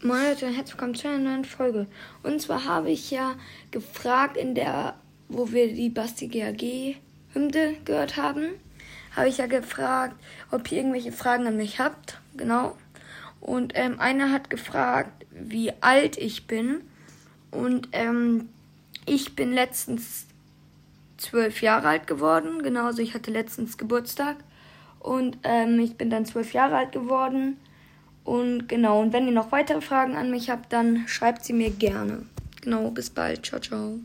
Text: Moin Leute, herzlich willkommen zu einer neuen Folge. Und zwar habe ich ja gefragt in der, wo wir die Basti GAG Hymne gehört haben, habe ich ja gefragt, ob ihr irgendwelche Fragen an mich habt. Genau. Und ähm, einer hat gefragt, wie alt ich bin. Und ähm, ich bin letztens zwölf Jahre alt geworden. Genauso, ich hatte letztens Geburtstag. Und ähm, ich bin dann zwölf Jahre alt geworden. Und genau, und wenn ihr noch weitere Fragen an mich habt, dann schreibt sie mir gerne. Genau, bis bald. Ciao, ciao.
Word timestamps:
Moin 0.00 0.22
Leute, 0.22 0.46
herzlich 0.46 0.74
willkommen 0.74 0.94
zu 0.94 1.08
einer 1.08 1.18
neuen 1.18 1.44
Folge. 1.44 1.88
Und 2.22 2.40
zwar 2.40 2.64
habe 2.66 2.88
ich 2.88 3.10
ja 3.10 3.34
gefragt 3.72 4.36
in 4.36 4.54
der, 4.54 4.94
wo 5.28 5.50
wir 5.50 5.74
die 5.74 5.88
Basti 5.88 6.28
GAG 6.28 7.00
Hymne 7.32 7.74
gehört 7.84 8.16
haben, 8.16 8.44
habe 9.16 9.28
ich 9.28 9.38
ja 9.38 9.48
gefragt, 9.48 10.14
ob 10.52 10.70
ihr 10.70 10.78
irgendwelche 10.78 11.10
Fragen 11.10 11.48
an 11.48 11.56
mich 11.56 11.80
habt. 11.80 12.20
Genau. 12.36 12.76
Und 13.40 13.72
ähm, 13.74 13.98
einer 13.98 14.30
hat 14.30 14.50
gefragt, 14.50 15.26
wie 15.32 15.72
alt 15.80 16.16
ich 16.16 16.46
bin. 16.46 16.82
Und 17.50 17.88
ähm, 17.90 18.50
ich 19.04 19.34
bin 19.34 19.52
letztens 19.52 20.26
zwölf 21.16 21.60
Jahre 21.60 21.88
alt 21.88 22.06
geworden. 22.06 22.62
Genauso, 22.62 23.02
ich 23.02 23.14
hatte 23.14 23.32
letztens 23.32 23.78
Geburtstag. 23.78 24.36
Und 25.00 25.38
ähm, 25.42 25.80
ich 25.80 25.96
bin 25.96 26.08
dann 26.08 26.24
zwölf 26.24 26.52
Jahre 26.52 26.76
alt 26.76 26.92
geworden. 26.92 27.56
Und 28.28 28.68
genau, 28.68 29.00
und 29.00 29.14
wenn 29.14 29.24
ihr 29.24 29.32
noch 29.32 29.52
weitere 29.52 29.80
Fragen 29.80 30.14
an 30.14 30.30
mich 30.30 30.50
habt, 30.50 30.70
dann 30.72 31.08
schreibt 31.08 31.46
sie 31.46 31.54
mir 31.54 31.70
gerne. 31.70 32.26
Genau, 32.60 32.90
bis 32.90 33.08
bald. 33.08 33.46
Ciao, 33.46 33.58
ciao. 33.58 34.00